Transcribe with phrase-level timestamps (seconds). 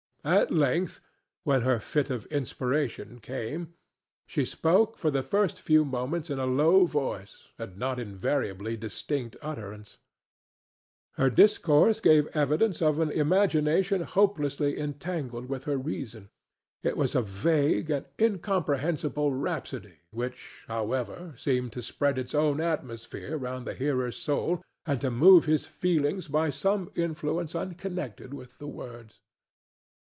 [0.23, 0.99] At length,
[1.45, 3.73] when her fit of inspiration came,
[4.27, 9.35] she spoke for the first few moments in a low voice and not invariably distinct
[9.41, 9.97] utterance.
[11.13, 16.29] Her discourse gave evidence of an imagination hopelessly entangled with her reason;
[16.83, 23.39] it was a vague and incomprehensible rhapsody, which, however, seemed to spread its own atmosphere
[23.39, 28.67] round the hearer's soul, and to move his feelings by some influence unconnected with the
[28.67, 29.19] words.